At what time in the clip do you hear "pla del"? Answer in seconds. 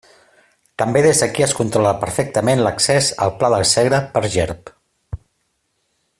3.43-3.67